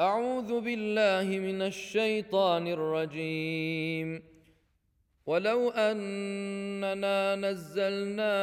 [0.00, 4.22] أعوذ بالله من الشيطان الرجيم.
[5.26, 8.36] ولو أننا نزلنا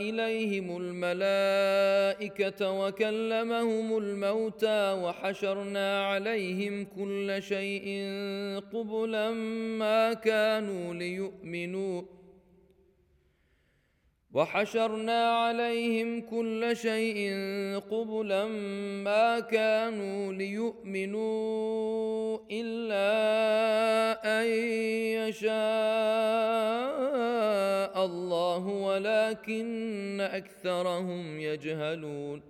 [0.00, 7.86] إليهم الملائكة وكلمهم الموتى وحشرنا عليهم كل شيء
[8.72, 9.30] قبلا
[9.78, 12.02] ما كانوا ليؤمنوا
[14.34, 17.30] وحشرنا عليهم كل شيء
[17.90, 18.46] قبلا
[19.04, 21.58] ما كانوا ليؤمنوا
[22.50, 23.10] إلا
[24.40, 24.46] أن
[25.18, 25.50] يشاء
[28.04, 32.49] الله ولكن أكثرهم يجهلون.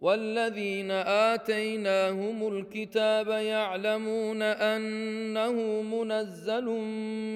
[0.00, 6.64] والذين آتيناهم الكتاب يعلمون أنه منزل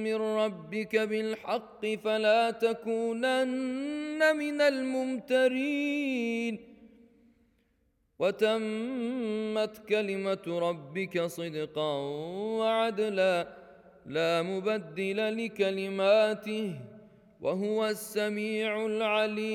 [0.05, 6.59] من ربك بالحق فلا تكونن من الممترين.
[8.19, 11.97] وتمت كلمة ربك صدقا
[12.59, 13.49] وعدلا
[14.07, 16.75] لا مبدل لكلماته
[17.41, 19.55] وهو السميع العليم.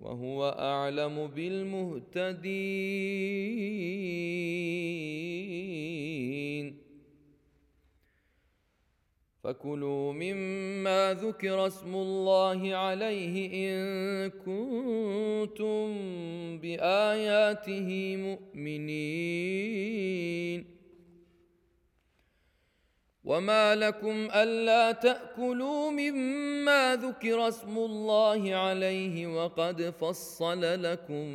[0.00, 2.48] وهو أعلم بالمهتدين.
[9.44, 15.88] فكلوا مما ذكر اسم الله عليه إن كنتم
[16.58, 19.58] بآياته مؤمنين.
[23.28, 31.28] وما لكم الا تاكلوا مما ذكر اسم الله عليه وقد فصل لكم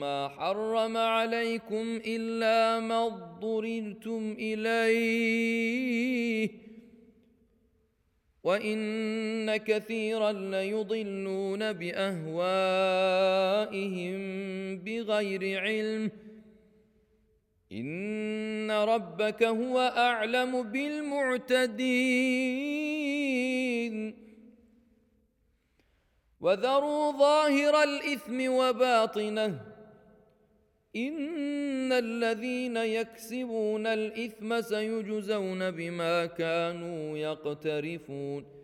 [0.00, 5.44] ما حرم عليكم الا ما اضطررتم اليه
[8.44, 12.34] وان كثيرا ليضلون باهوائهم
[14.78, 16.10] بغير علم
[17.74, 21.84] ان ربك هو اعلم بالمعتدين
[26.40, 29.60] وذروا ظاهر الاثم وباطنه
[30.96, 38.63] ان الذين يكسبون الاثم سيجزون بما كانوا يقترفون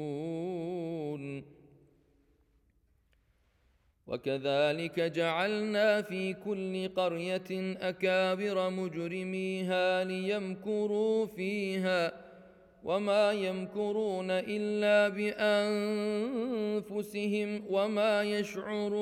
[4.11, 12.13] وكذلك جعلنا في كل قرية أكابر مجرميها ليمكروا فيها
[12.83, 15.09] وما يمكرون إلا
[16.89, 19.01] بأنفسهم وما يشعرون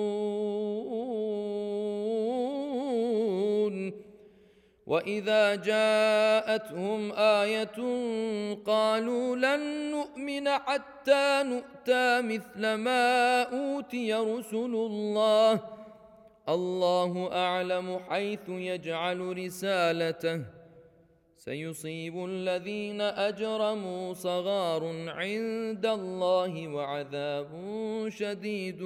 [4.89, 7.77] واذا جاءتهم إيه
[8.65, 15.59] قالوا لن نؤمن حتى نؤتى مثل ما اوتي رسل الله
[16.49, 20.41] الله اعلم حيث يجعل رسالته
[21.37, 27.49] سيصيب الذين اجرموا صغار عند الله وعذاب
[28.09, 28.79] شديد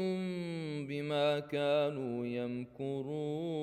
[0.88, 3.63] بما كانوا يمكرون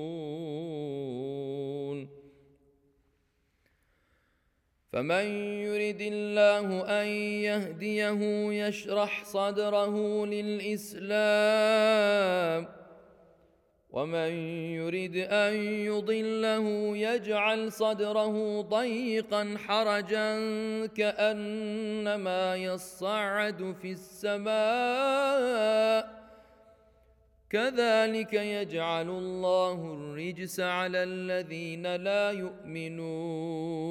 [4.92, 5.24] فمن
[5.64, 7.06] يرد الله أن
[7.46, 8.20] يهديه
[8.66, 11.60] يشرح صدره للإسلام
[13.90, 14.30] ومن
[14.74, 20.36] يرد أن يضله يجعل صدره ضيقا حرجا
[20.86, 25.50] كأنما يصعد في السماء
[27.50, 33.90] كذلك يجعل الله الرجس على الذين لا يؤمنون.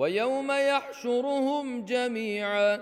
[0.00, 2.80] ويوم يحشرهم جميعا.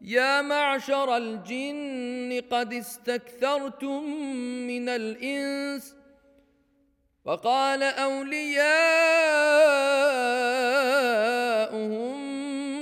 [0.00, 4.04] يا معشر الجن قد استكثرتم
[4.66, 5.96] من الإنس
[7.24, 8.54] وقال أولياؤهم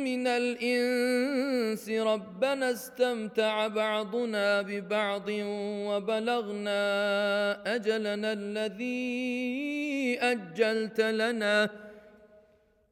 [0.05, 5.29] من الإنس ربنا استمتع بعضنا ببعض
[5.89, 6.83] وبلغنا
[7.75, 11.71] أجلنا الذي أجلت لنا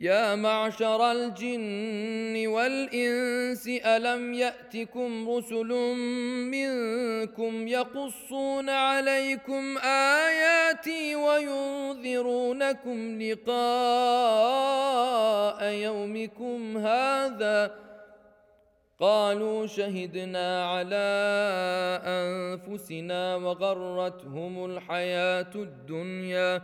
[0.00, 5.94] يا معشر الجن والإنس ألم يأتكم رسل
[6.50, 13.48] منكم يقصون عليكم آياتي وينذرونكم لقاء
[15.64, 17.74] يومكم هذا؟
[19.00, 21.08] قالوا شهدنا على
[22.04, 26.62] أنفسنا وغرتهم الحياة الدنيا.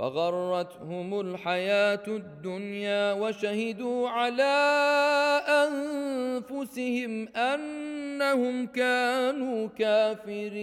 [0.00, 4.56] وغرتهم الحياة الدنيا وشهدوا على
[5.48, 10.60] أنفسهم أنهم كانوا كافرين.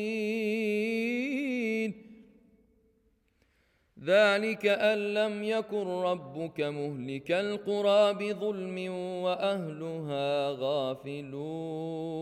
[4.04, 8.92] ذلك أن لم يكن ربك مهلك القرى بظلم
[9.24, 12.18] وأهلها غافلون.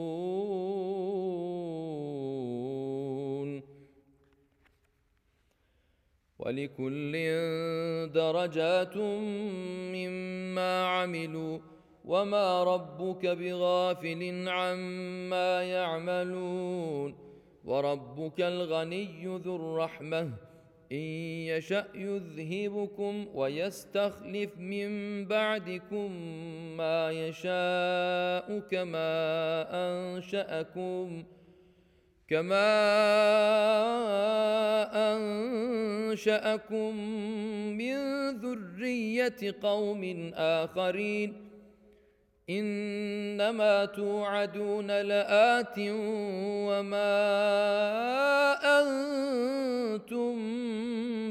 [6.45, 7.13] ولكل
[8.13, 8.97] درجات
[9.95, 11.59] مما عملوا
[12.05, 17.15] وما ربك بغافل عما يعملون
[17.65, 20.21] وربك الغني ذو الرحمة
[20.91, 20.97] إن
[21.49, 24.89] يشأ يذهبكم ويستخلف من
[25.25, 26.11] بعدكم
[26.77, 29.09] ما يشاء كما
[29.71, 31.23] أنشأكم
[32.27, 32.71] كما
[35.13, 36.95] انشاكم
[37.77, 37.95] من
[38.37, 41.33] ذريه قوم اخرين
[42.49, 45.79] انما توعدون لات
[46.69, 47.15] وما
[48.81, 50.35] أنتم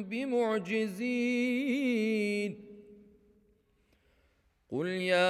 [0.03, 1.24] بمعجزين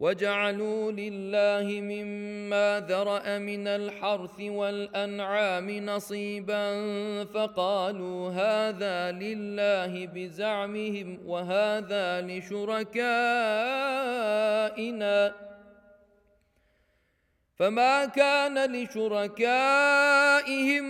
[0.00, 6.84] وجعلوا لله مما ذرأ من الحرث والأنعام نصيبا
[7.24, 13.18] فقالوا هذا لله بزعمهم وهذا لشركائنا.
[17.58, 19.36] فما كان لشركائهم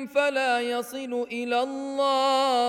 [0.07, 2.69] فلا يصل إلى الله.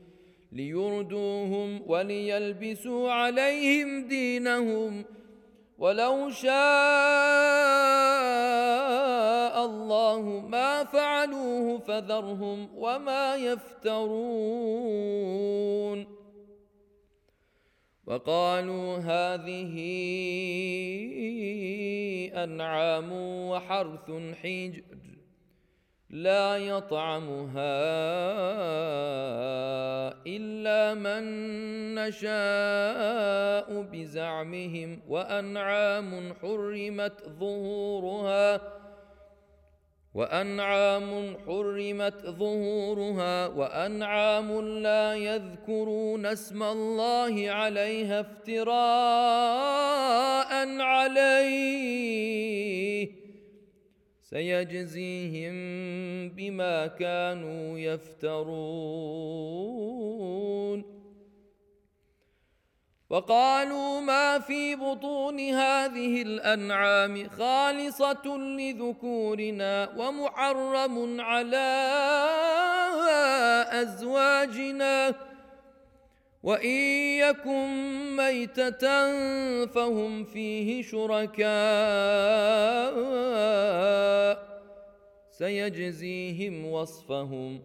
[0.51, 5.05] ليردوهم وليلبسوا عليهم دينهم
[5.77, 6.51] ولو شاء
[9.65, 14.81] الله ما فعلوه فذرهم وما يفترون.
[18.05, 19.75] وقالوا هذه
[22.43, 23.11] أنعام
[23.49, 25.00] وحرث حجر.
[26.11, 27.79] لا يطعمها
[30.27, 31.23] إلا من
[31.95, 38.61] نشاء بزعمهم وأنعام حرمت ظهورها
[40.13, 48.71] وأنعام حرمت ظهورها وأنعام لا يذكرون اسم الله عليها افتراء
[50.81, 52.41] عليه
[54.31, 55.55] سيجزيهم
[56.29, 59.31] بما كانوا يفترون.
[63.09, 71.87] وقالوا ما في بطون هذه الأنعام خالصة لذكورنا ومحرم على
[73.71, 75.30] أزواجنا.
[76.43, 76.77] وإن
[77.19, 77.67] يكن
[78.15, 78.85] ميتة
[79.65, 81.51] فهم فيه شركاء
[85.31, 87.61] سيجزيهم وصفهم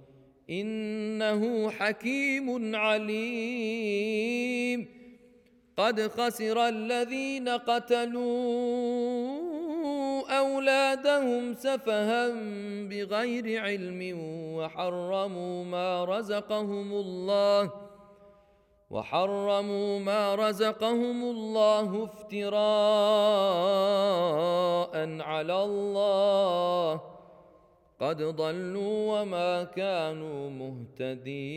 [0.50, 4.16] إنه حكيم عليم.
[5.76, 8.26] قد خسر الذين قتلوا
[10.38, 12.28] أولادهم سفها
[12.88, 14.18] بغير علم
[14.56, 17.85] وحرموا ما رزقهم الله
[18.90, 22.52] وحرموا ما رزقهم الله افتراء
[25.20, 27.00] على الله.
[28.00, 31.56] قد ضلوا وما كانوا مهتدين.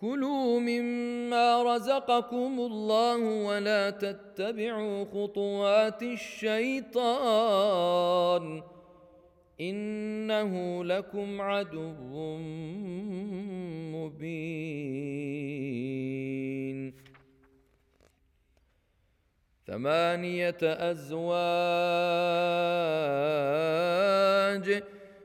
[0.00, 3.16] كلوا مما رزقكم الله
[3.46, 7.02] ولا تتبعوا خطوات الشيطان
[9.60, 12.36] إنه لكم عدو
[13.92, 15.00] مبين.
[19.66, 21.20] ثمانية أزواج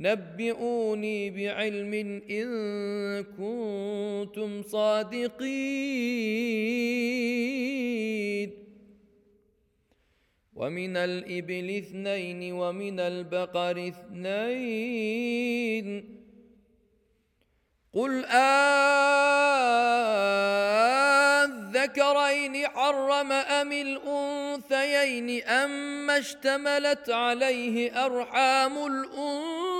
[0.00, 1.94] نبئوني بعلم
[2.30, 2.48] إن
[3.24, 5.30] كنتم صادقين.
[10.54, 14.26] ومن الإبل اثنين ومن البقر اثنين.
[17.94, 18.60] قل أذكرين
[22.68, 29.79] حرم أم الأنثيين أم اشتملت عليه أرحام الأنثيين؟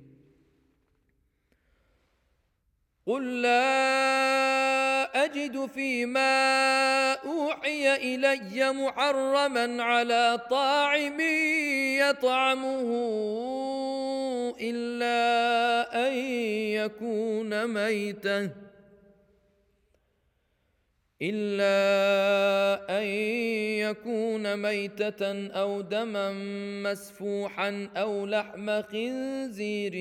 [3.11, 11.17] قل لا اجد فيما اوحي الي محرما على طاعم
[11.99, 12.89] يطعمه
[14.61, 16.13] الا ان
[16.79, 18.49] يكون ميته
[21.21, 21.77] إلا
[22.99, 23.03] أن
[23.77, 26.31] يكون ميتة أو دما
[26.83, 29.93] مسفوحا أو لحم خنزير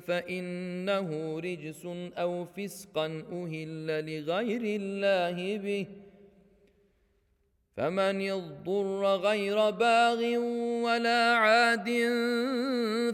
[0.00, 1.86] فإنه رجس
[2.18, 5.86] أو فسقا أهل لغير الله به.
[7.76, 10.36] فمن اضطر غير باغ
[10.84, 11.88] ولا عاد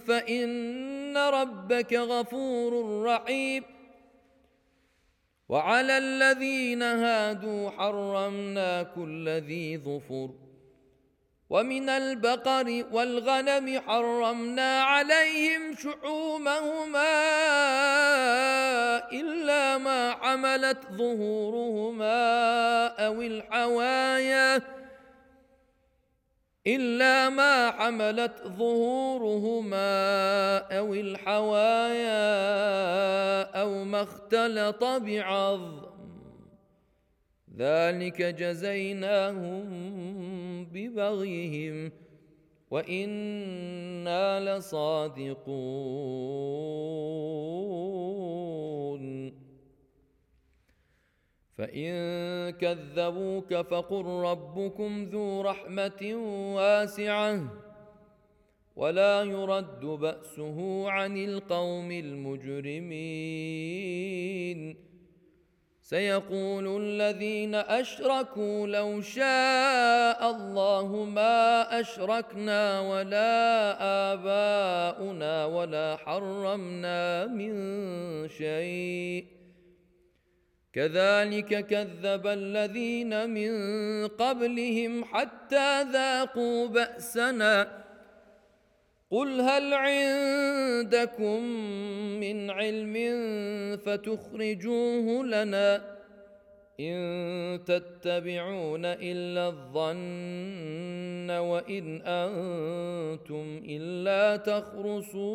[0.07, 3.63] فإن ربك غفور رحيم.
[5.49, 10.45] وعلى الذين هادوا حرمنا كل ذي ظفر.
[11.51, 17.15] ومن البقر والغنم حرمنا عليهم شحومهما
[19.13, 22.17] إلا ما حملت ظهورهما
[22.87, 24.57] أو الحوايا
[26.67, 29.89] إلا ما حملت ظهورهما
[30.59, 32.23] أو الحوايا
[33.61, 35.83] أو ما اختلط بعظم.
[37.57, 39.65] ذلك جزيناهم
[40.65, 41.93] ببغيهم
[42.71, 45.45] وإنا لصادقون.
[51.59, 56.15] فان كذبوك فقل ربكم ذو رحمه
[56.57, 57.41] واسعه
[58.77, 62.95] ولا يرد باسه عن القوم المجرمين
[65.83, 73.33] سيقول الذين اشركوا لو شاء الله ما اشركنا ولا
[74.13, 77.53] اباؤنا ولا حرمنا من
[78.29, 79.44] شيء
[80.75, 83.53] كذلك كذب الذين من
[84.07, 87.85] قبلهم حتى ذاقوا بأسنا.
[89.11, 91.43] قل هل عندكم
[92.21, 92.95] من علم
[93.77, 95.95] فتخرجوه لنا
[96.81, 105.35] إن تتبعون إلا الظن وإن أنتم إلا تخرصون.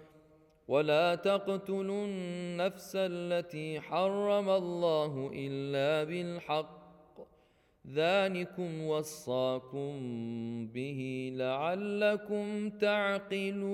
[0.71, 6.81] ولا تقتلوا النفس التي حرم الله إلا بالحق.
[7.87, 9.91] ذلكم وصاكم
[10.67, 13.71] به لعلكم تعقلون.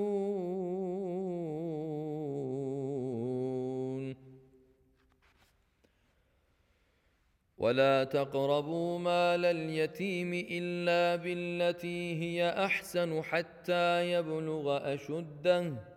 [7.57, 15.96] ولا تقربوا مال اليتيم إلا بالتي هي أحسن حتى يبلغ أشده.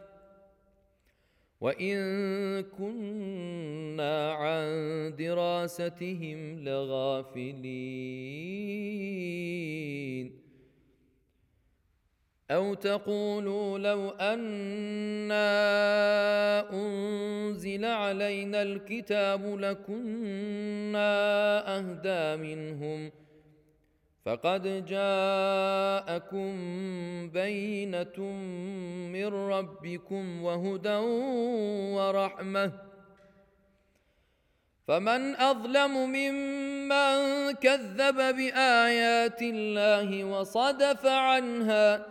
[1.61, 4.65] وان كنا عن
[5.15, 7.61] دراستهم لغافلين
[12.51, 15.49] أو تقولوا لو أنا
[16.73, 21.07] انزل علينا الكتاب لكنا
[21.77, 23.11] اهدى منهم
[24.25, 26.51] فقد جاءكم
[27.29, 28.19] بينة
[29.13, 30.99] من ربكم وهدى
[31.95, 32.71] ورحمة.
[34.87, 42.10] فمن أظلم ممن كذب بآيات الله وصدف عنها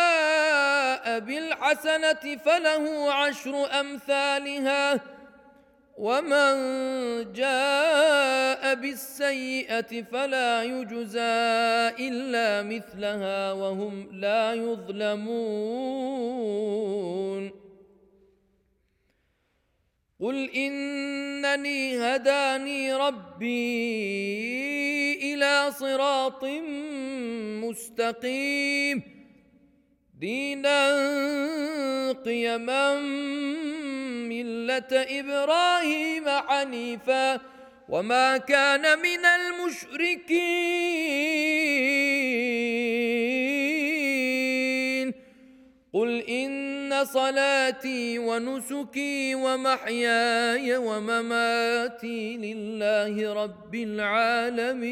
[1.19, 4.99] بالحسنة فله عشر أمثالها
[5.97, 6.53] ومن
[7.33, 15.91] جاء بالسيئة فلا يجزى إلا مثلها وهم لا يظلمون.
[20.19, 23.73] قل إنني هداني ربي
[25.33, 26.43] إلى صراط
[27.63, 29.20] مستقيم.
[30.21, 30.81] دينا
[32.25, 33.01] قيما
[34.29, 37.39] ملة إبراهيم حنيفا
[37.89, 40.41] وما كان من المشركين.
[45.93, 54.91] قل إن صلاتي ونسكي ومحياي ومماتي لله رب العالمين.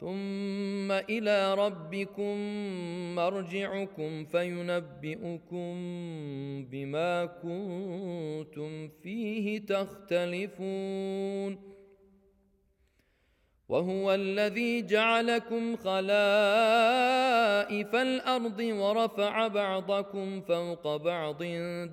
[0.00, 2.36] ثم إلى ربكم
[3.14, 5.74] مرجعكم فينبئكم
[6.70, 11.58] بما كنتم فيه تختلفون.
[13.68, 16.04] وهو الذي جعلكم خلائف
[17.94, 21.42] الأرض ورفع بعضكم فوق بعض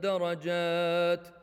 [0.02, 1.43] درجات.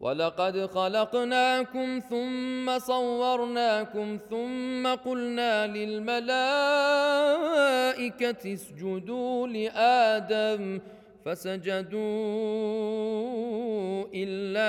[0.00, 6.22] ولقد خلقناكم ثم صورناكم ثم قلنا للملائكه
[8.54, 10.80] اسجدوا لادم
[11.24, 11.98] فسجدوا
[14.14, 14.68] الا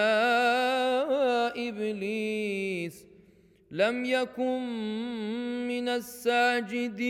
[1.70, 3.06] ابليس
[3.72, 4.62] لم يكن
[5.68, 7.10] من الساجدين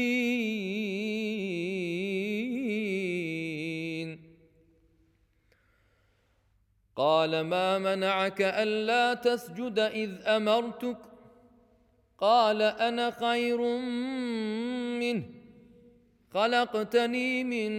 [6.99, 10.97] قال ما منعك ألا تسجد إذ أمرتك؟
[12.17, 13.61] قال أنا خير
[14.99, 15.23] منه.
[16.33, 17.71] خلقتني من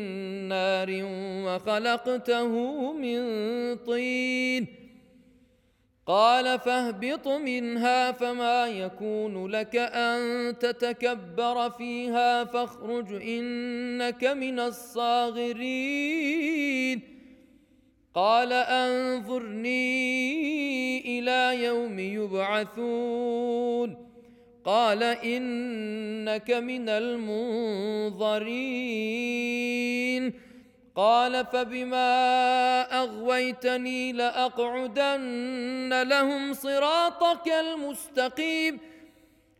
[0.48, 0.88] نار
[1.46, 2.48] وخلقته
[2.92, 3.20] من
[3.76, 4.66] طين.
[6.06, 15.60] قال فاهبط منها فما يكون لك أن تتكبر فيها فاخرج إنك من الصاغرين.
[18.14, 20.00] قال أنظرني
[21.18, 23.96] إلى يوم يبعثون.
[24.64, 28.50] قال إنك من المنظرين.
[30.96, 38.89] قال فبما أغويتني لأقعدن لهم صراطك المستقيم.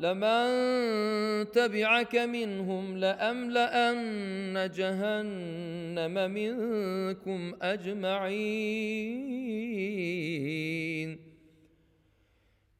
[0.00, 9.30] لمن تبعك منهم لأملأن جهنم منكم أجمعين.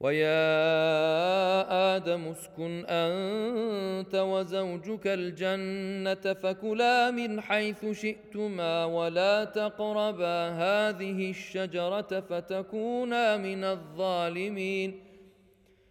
[0.00, 13.36] ويا آدم اسكن أنت وزوجك الجنة فكلا من حيث شئتما ولا تقربا هذه الشجرة فتكونا
[13.36, 15.09] من الظالمين.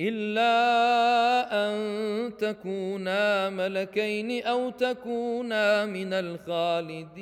[0.00, 0.54] إلا
[1.52, 1.76] أن
[2.36, 7.14] تكونا ملكين أو تكونا من الخالدين.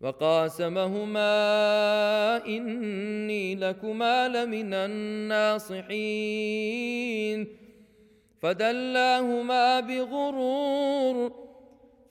[0.00, 1.26] وقاسمهما
[2.46, 5.86] إني لكما لمن الناصحين.
[8.42, 11.45] فدلاهما بغرور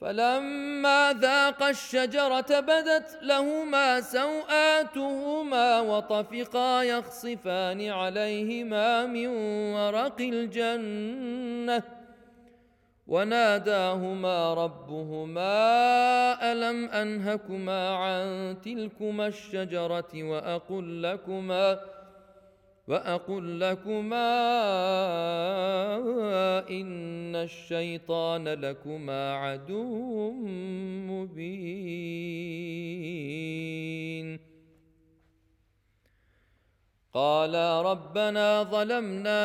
[0.00, 9.26] فلما ذاقا الشجرة بدت لهما سوآتهما وطفقا يخصفان عليهما من
[9.74, 11.82] ورق الجنة
[13.06, 15.52] وناداهما ربهما
[16.52, 21.96] ألم أنهكما عن تلكما الشجرة وأقل لكما ۖ
[22.88, 24.28] وأقل لكما
[27.26, 30.30] ان الشيطان لكما عدو
[31.10, 32.06] مبين.
[37.14, 39.42] قالا ربنا ظلمنا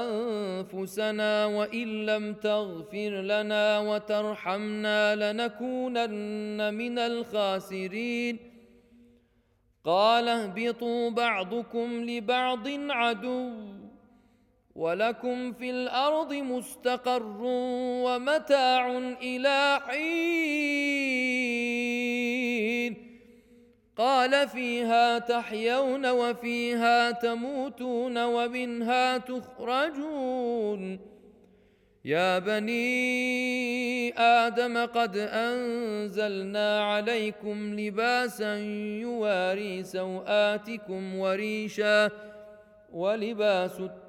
[0.00, 8.38] انفسنا وان لم تغفر لنا وترحمنا لنكونن من الخاسرين.
[9.84, 13.77] قال اهبطوا بعضكم لبعض عدو
[14.78, 17.36] ولكم في الأرض مستقر
[18.06, 20.98] ومتاع إلى حين
[23.96, 30.98] قال فيها تحيون وفيها تموتون ومنها تخرجون
[32.04, 38.56] يا بني آدم قد انزلنا عليكم لباسا
[39.00, 42.10] يواري سواتكم وريشا
[42.92, 44.07] ولباس التقوى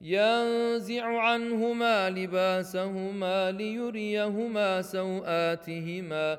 [0.00, 6.38] ينزع عنهما لباسهما ليريهما سوآتهما.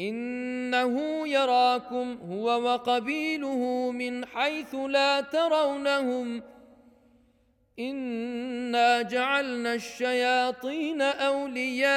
[0.00, 6.42] إنه يراكم هو وقبيله من حيث لا ترونهم.
[7.78, 11.90] إنا جعلنا الشياطين أولياء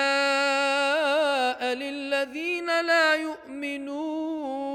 [1.74, 4.75] للذين لا يؤمنون.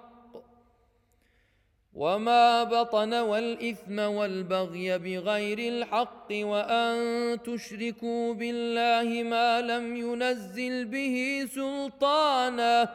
[1.93, 6.97] وما بطن والاثم والبغي بغير الحق وان
[7.43, 12.89] تشركوا بالله ما لم ينزل به سلطانا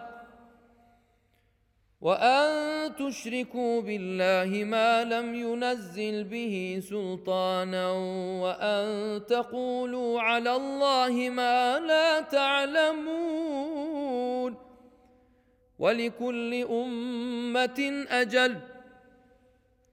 [2.01, 7.91] وان تشركوا بالله ما لم ينزل به سلطانا
[8.43, 13.77] وان تقولوا على الله ما لا تعلمون
[15.79, 18.57] ولكل امه أجل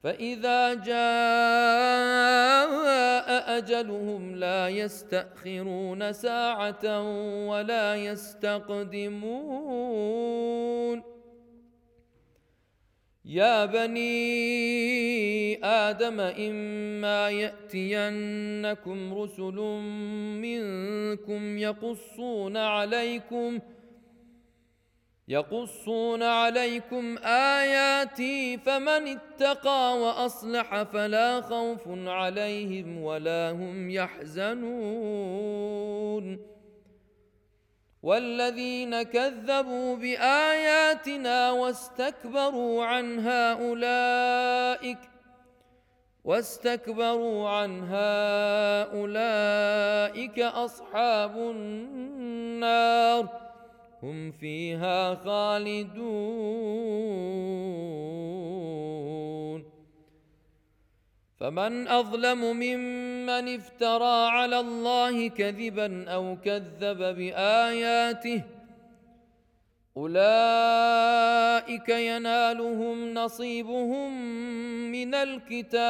[0.03, 0.93] فإذا جاء
[3.57, 7.01] أجلهم لا يستأخرون ساعة
[7.47, 9.43] ولا يستقدمون.
[13.25, 14.13] يا بني
[15.65, 19.55] آدم إما يأتينكم رسل
[20.41, 23.61] منكم يقصون عليكم ۖ
[25.27, 34.63] يقصون عليكم آياتي فمن اتقى وأصلح فلا خوف عليهم ولا هم يحزنون.
[38.03, 44.99] والذين كذبوا بآياتنا واستكبروا عنها أولئك
[46.23, 53.13] واستكبروا عنها أولئك أصحاب النار.
[54.03, 56.13] هم فيها خالدون.
[61.39, 68.43] فمن أظلم ممن افترى على الله كذبا أو كذب بآياته
[69.97, 74.11] أولئك ينالهم نصيبهم
[74.91, 75.83] من الكتاب.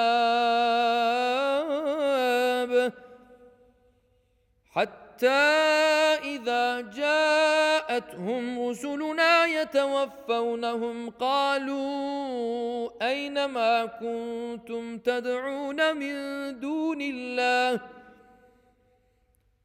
[5.23, 16.15] حتى إذا جاءتهم رسلنا يتوفونهم قالوا أين ما كنتم تدعون من
[16.59, 17.81] دون الله؟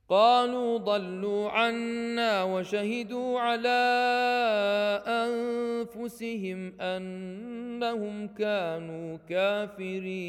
[0.09, 3.83] قالوا ضلوا عنا وشهدوا على
[5.07, 10.29] أنفسهم أنهم كانوا كافرين.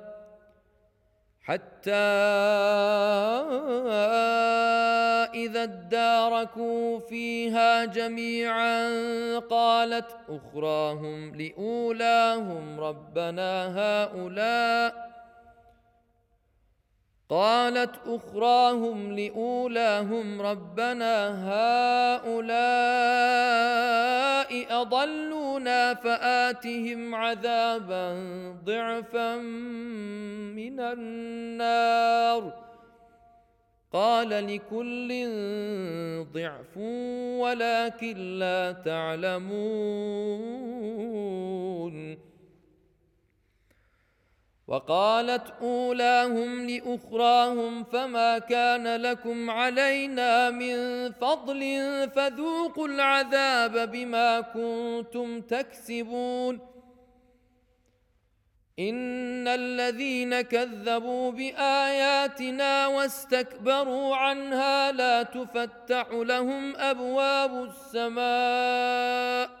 [1.43, 1.91] حتى
[5.33, 8.89] إذا اداركوا فيها جميعا
[9.39, 15.10] قالت أخراهم لأولاهم ربنا هؤلاء
[17.31, 21.15] قالت أخراهم لأولاهم ربنا
[21.47, 22.51] هؤلاء
[24.81, 28.13] أضلونا فآتهم عذابا
[28.65, 29.35] ضعفا
[30.55, 32.53] من النار.
[33.93, 35.09] قال لكل
[36.33, 36.77] ضعف
[37.39, 39.51] ولكن لا تعلمون.
[44.71, 51.61] وقالت أولاهم لأخراهم فما كان لكم علينا من فضل
[52.15, 56.59] فذوقوا العذاب بما كنتم تكسبون.
[58.79, 69.60] إن الذين كذبوا بآياتنا واستكبروا عنها لا تفتح لهم أبواب السماء.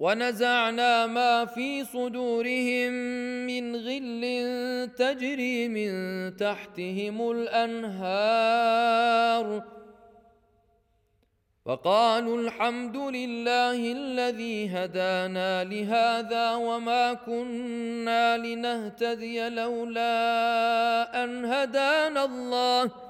[0.00, 2.92] ونزعنا ما في صدورهم
[3.46, 4.22] من غل
[4.96, 5.92] تجري من
[6.36, 8.66] تحتهم الأنهار.
[11.64, 23.09] وقالوا الحمد لله الذي هدانا لهذا وما كنا لنهتدي لولا أن هدانا الله.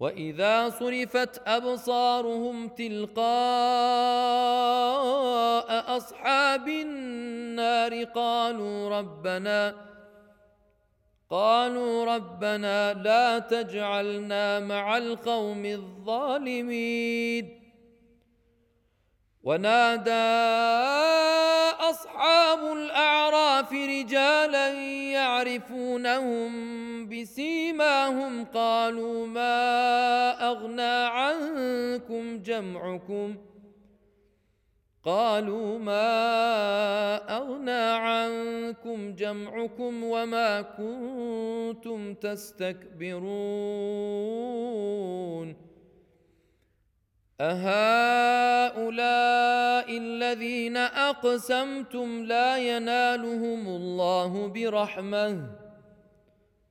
[0.00, 3.20] وإذا صرفت أبصارهم تلقاء
[5.96, 9.74] أصحاب النار قالوا ربنا
[11.30, 17.60] قالوا ربنا لا تجعلنا مع القوم الظالمين.
[19.42, 20.10] ونادى
[21.90, 24.72] أصحاب الأعراف رجالا
[25.12, 29.50] يعرفونهم بسيماهم قالوا ما
[30.50, 33.50] أغنى عنكم جمعكم ۖ
[35.04, 37.70] قالوا ما أغنى
[38.06, 43.20] عنكم جمعكم وما كنتم تستكبرون
[47.40, 48.78] أهؤلاء
[49.98, 55.59] الذين أقسمتم لا ينالهم الله برحمة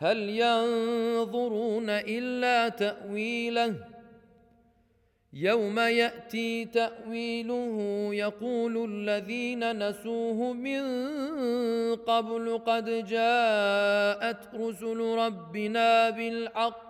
[0.00, 3.74] هل ينظرون إلا تأويله؟
[5.32, 10.82] يوم يأتي تأويله يقول الذين نسوه من
[11.96, 16.89] قبل قد جاءت رسل ربنا بالحق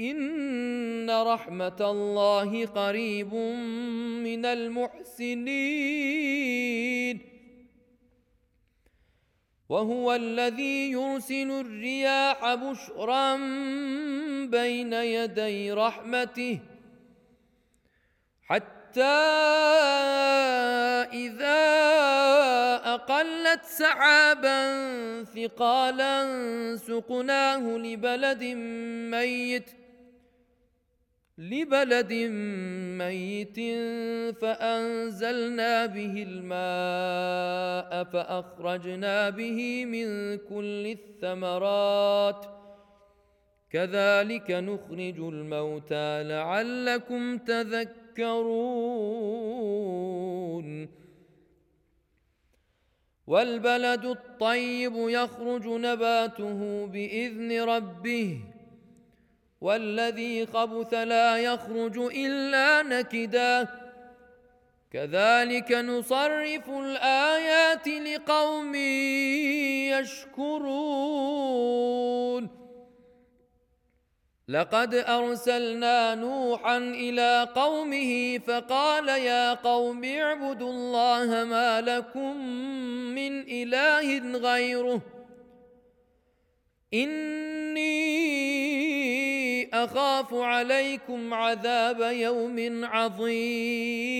[0.00, 3.34] ان رحمه الله قريب
[4.24, 6.18] من المحسنين
[9.68, 13.36] وهو الذي يرسل الرياح بشرا
[14.46, 16.58] بين يدي رحمته
[18.42, 19.02] حتى
[21.12, 21.68] اذا
[22.94, 24.58] اقلت سحابا
[25.24, 26.26] ثقالا
[26.76, 28.44] سقناه لبلد
[29.10, 29.70] ميت
[31.38, 32.12] لبلد
[32.98, 33.56] ميت
[34.40, 42.46] فأنزلنا به الماء فأخرجنا به من كل الثمرات.
[43.70, 48.58] كذلك نخرج الموتى لعلكم تذكرون.
[53.26, 58.40] والبلد الطيب يخرج نباته بإذن ربه.
[59.60, 63.68] والذي خبث لا يخرج إلا نكدا.
[64.92, 68.74] كذلك نصرف الآيات لقوم
[70.44, 71.48] يشكرون.
[74.48, 82.36] لقد أرسلنا نوحا إلى قومه فقال يا قوم اعبدوا الله ما لكم
[83.14, 85.00] من إله غيره.
[86.94, 88.87] إني
[89.72, 94.18] أخاف عليكم عذاب يوم عظيم.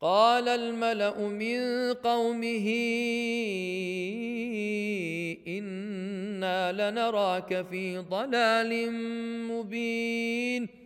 [0.00, 2.68] قال الملأ من قومه
[5.48, 8.92] أنا لنراك في ضلال
[9.48, 10.85] مبين.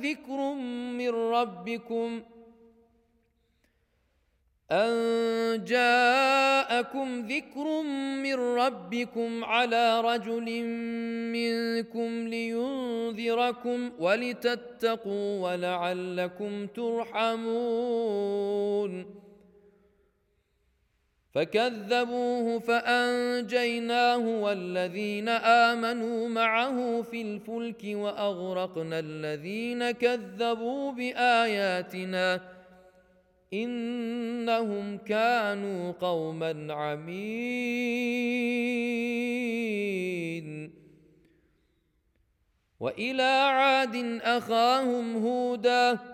[0.00, 0.54] ذكر
[0.98, 2.22] من ربكم
[4.72, 7.82] أن جاءكم ذكر
[8.22, 10.64] من ربكم على رجل
[11.32, 18.04] منكم لينذركم ولتتقوا ولعلكم ترحمون
[21.34, 32.40] فكذبوه فأنجيناه والذين آمنوا معه في الفلك وأغرقنا الذين كذبوا بآياتنا
[33.52, 38.14] إنهم كانوا قوما عمين.
[42.80, 46.13] وإلى عاد أخاهم هودا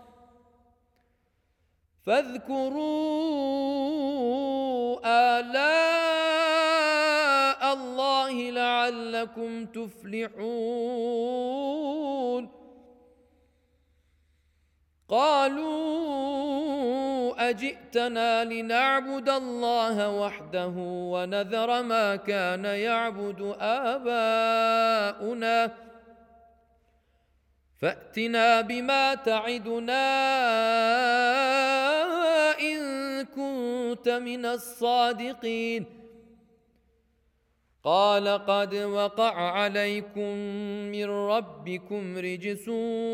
[2.05, 2.81] فاذكروا
[5.39, 6.01] آلاء
[7.73, 11.21] الله لعلكم تفلحون.
[15.09, 15.91] قالوا
[17.49, 20.73] أجئتنا لنعبد الله وحده
[21.13, 25.71] ونذر ما كان يعبد آباؤنا
[27.81, 30.03] فأتنا بما تعدنا
[32.59, 32.79] إن
[33.25, 35.85] كنت من الصادقين.
[37.83, 40.35] قال قد وقع عليكم
[40.91, 42.67] من ربكم رجس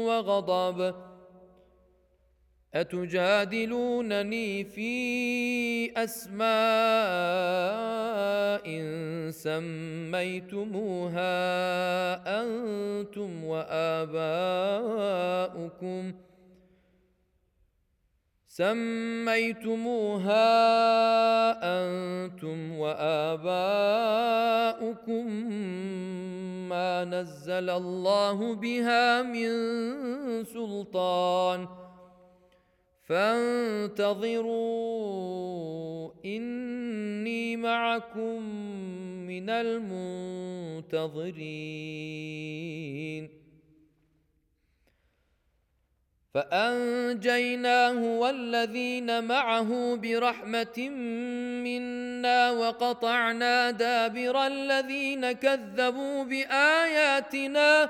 [0.08, 1.07] وغضب.
[2.82, 4.92] أتجادلونني في
[6.04, 6.48] أسماء
[9.32, 11.24] سميتموها
[12.42, 14.68] أنتم وآباؤكم
[18.48, 19.78] سميتموها
[21.64, 23.68] أنتم وآباؤكم
[26.70, 29.50] ما نزل الله بها من
[30.44, 31.87] سلطان
[33.08, 34.58] فانتظروا
[36.26, 38.42] إني معكم
[39.28, 41.18] من المنتظرين.
[46.34, 50.90] فأنجيناه والذين معه برحمة
[51.64, 57.90] منا وقطعنا دابر الذين كذبوا بآياتنا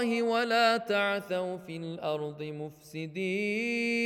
[0.00, 4.00] الله ولا تعثوا في الأرض مفسدين.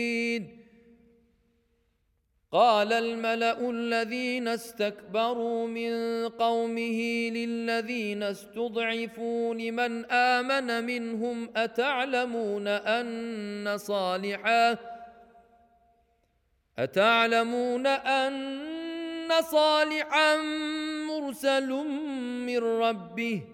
[2.53, 14.79] قال الملأ الذين استكبروا من قومه للذين استضعفوا لمن آمن منهم أتعلمون أن صالحا
[16.79, 20.37] أتعلمون أن صالحا
[21.11, 21.71] مرسل
[22.47, 23.54] من ربه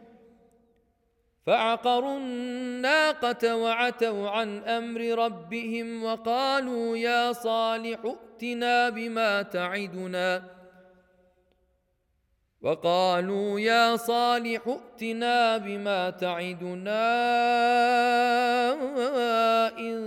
[1.45, 10.43] فعقروا الناقة وعتوا عن أمر ربهم وقالوا يا صالح ائتنا بما تعدنا.
[12.61, 17.09] وقالوا يا صالح ائتنا بما تعدنا
[19.79, 20.01] إن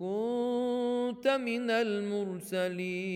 [0.00, 3.12] كنت من المرسلين.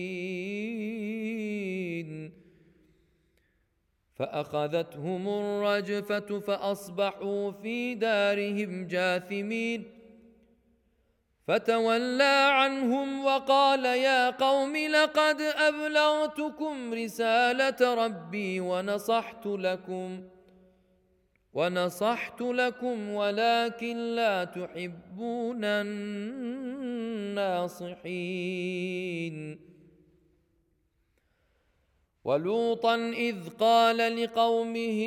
[4.19, 9.83] فأخذتهم الرجفة فأصبحوا في دارهم جاثمين.
[11.47, 20.23] فتولى عنهم وقال يا قوم لقد أبلغتكم رسالة ربي ونصحت لكم
[21.53, 25.63] ونصحت لكم ولكن لا تحبون
[27.33, 27.77] الناصحين.
[32.27, 34.99] ولوطا إذ قال لقومه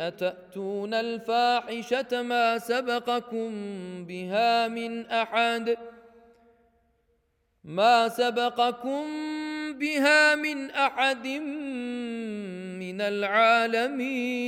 [0.00, 3.50] أتأتون الفاحشة ما سبقكم
[4.04, 5.76] بها من أحد؟
[7.64, 9.04] ما سبقكم
[9.72, 11.26] بها من أحد
[12.80, 14.46] من العالمين؟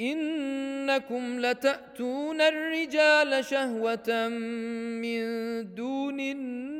[0.00, 4.28] إنكم لتأتون الرجال شهوة
[4.98, 5.20] من
[5.74, 6.79] دون الناس.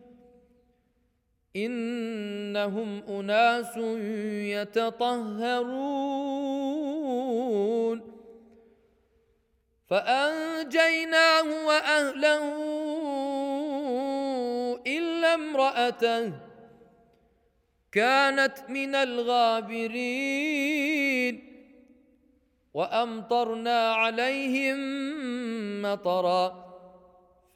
[1.55, 3.77] إنهم أناس
[4.57, 5.81] يتطهرون.
[9.89, 12.43] فأنجيناه وأهله
[14.87, 16.31] إلا امرأته
[17.91, 20.31] كانت من الغابرين.
[22.73, 24.77] وأمطرنا عليهم
[25.81, 26.70] مطرًا.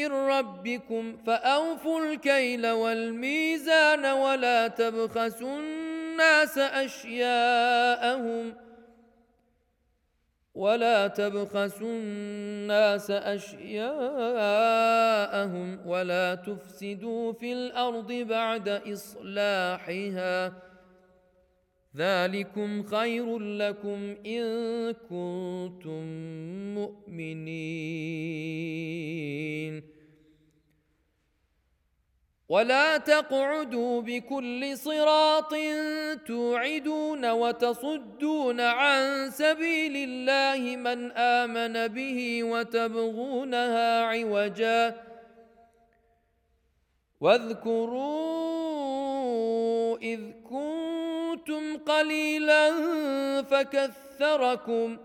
[0.00, 8.54] من ربكم فأوفوا الكيل والميزان ولا تبخسوا الناس أشياءهم
[10.54, 13.86] ولا تبخسوا الناس أشياءهم
[15.86, 20.52] ولا تفسدوا في الأرض بعد إصلاحها
[21.96, 24.42] ذلكم خير لكم إن
[24.92, 26.04] كنتم
[26.74, 27.60] مؤمنين.
[32.48, 35.54] ولا تقعدوا بكل صراط
[36.26, 44.96] توعدون وتصدون عن سبيل الله من آمن به وتبغونها عوجا.
[47.20, 48.30] واذكروا
[49.98, 50.89] إذ كنتم
[51.40, 52.72] كنتم قليلا
[53.42, 54.96] فكثركم.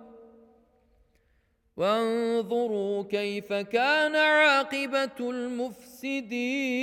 [1.78, 6.76] وانظروا كيف كان عاقبة المفسدين.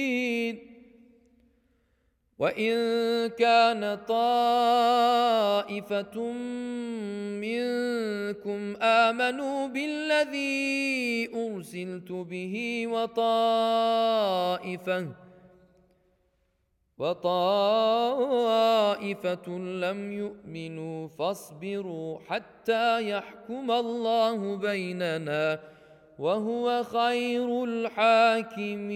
[2.39, 2.75] وإن
[3.29, 5.13] كان طائفة
[7.41, 13.93] منكم آمنوا بالذي أرسلت به وطائفة
[16.99, 18.28] وطائفة
[19.59, 25.61] لم يؤمنوا فاصبروا حتى يحكم الله بيننا
[26.18, 28.93] وهو خير الحاكمين.